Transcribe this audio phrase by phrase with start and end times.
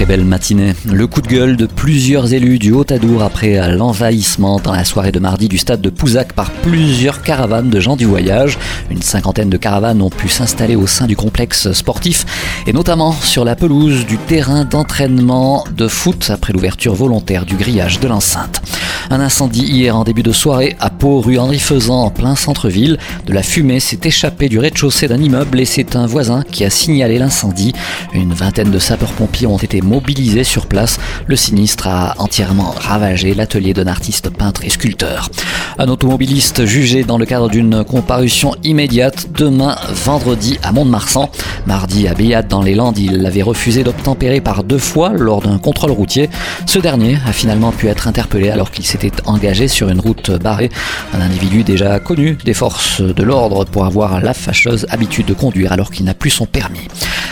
[0.00, 0.72] Très belle matinée.
[0.90, 5.18] Le coup de gueule de plusieurs élus du Haut-Adour après l'envahissement dans la soirée de
[5.18, 8.58] mardi du stade de Pouzac par plusieurs caravanes de gens du voyage.
[8.90, 12.24] Une cinquantaine de caravanes ont pu s'installer au sein du complexe sportif
[12.66, 18.00] et notamment sur la pelouse du terrain d'entraînement de foot après l'ouverture volontaire du grillage
[18.00, 18.62] de l'enceinte.
[19.08, 22.98] Un incendie hier en début de soirée à Pau, rue Henri Faisan, en plein centre-ville.
[23.26, 26.70] De la fumée s'est échappée du rez-de-chaussée d'un immeuble et c'est un voisin qui a
[26.70, 27.72] signalé l'incendie.
[28.12, 30.98] Une vingtaine de sapeurs-pompiers ont été mobilisés sur place.
[31.26, 35.30] Le sinistre a entièrement ravagé l'atelier d'un artiste peintre et sculpteur.
[35.78, 41.30] Un automobiliste jugé dans le cadre d'une comparution immédiate demain vendredi à Mont-de-Marsan.
[41.66, 45.58] Mardi à Béat dans les Landes, il avait refusé d'obtempérer par deux fois lors d'un
[45.58, 46.28] contrôle routier.
[46.66, 50.68] Ce dernier a finalement pu être interpellé alors qu'il s'était engagé sur une route barrée.
[51.14, 55.72] Un individu déjà connu des forces de l'ordre pour avoir la fâcheuse habitude de conduire
[55.72, 56.88] alors qu'il n'a plus son permis.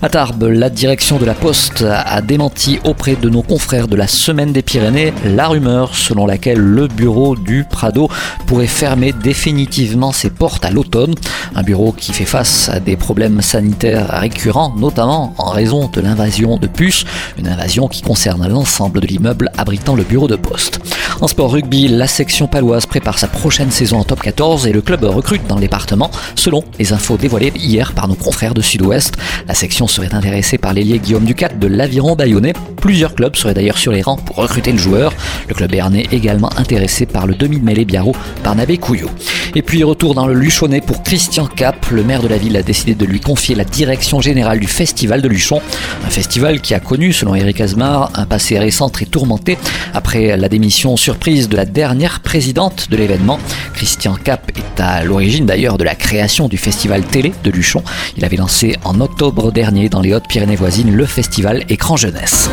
[0.00, 4.06] À Tarbes, la direction de la Poste a démenti auprès de nos confrères de la
[4.06, 8.08] Semaine des Pyrénées la rumeur selon laquelle le bureau du Prado
[8.46, 11.14] pourrait fermer définitivement ses portes à l'automne.
[11.54, 16.56] Un bureau qui fait face à des problèmes sanitaires récurrents, notamment en raison de l'invasion
[16.56, 17.04] de puces,
[17.38, 20.80] une invasion qui concerne l'ensemble de l'immeuble abritant le bureau de poste.
[21.22, 24.82] En sport rugby, la section paloise prépare sa prochaine saison en top 14 et le
[24.82, 29.14] club recrute dans le département, selon les infos dévoilées hier par nos confrères de Sud-Ouest.
[29.46, 32.54] La section serait intéressée par l'ailier Guillaume Ducat de l'Aviron Bayonnais.
[32.82, 35.14] Plusieurs clubs seraient d'ailleurs sur les rangs pour recruter le joueur.
[35.48, 39.08] Le club béarnais également intéressé par le demi-mêlée Biarro Barnabé Couillot.
[39.54, 41.86] Et puis retour dans le Luchonnais pour Christian Cap.
[41.92, 45.22] Le maire de la ville a décidé de lui confier la direction générale du festival
[45.22, 45.62] de Luchon.
[46.04, 49.58] Un festival qui a connu, selon Eric Asmar, un passé récent très tourmenté
[49.94, 53.38] après la démission surprise de la dernière présidente de l'événement.
[53.74, 57.84] Christian Cap est à l'origine d'ailleurs de la création du festival télé de Luchon.
[58.16, 62.50] Il avait lancé en octobre dernier dans les Hautes-Pyrénées voisines le festival Écran Jeunesse.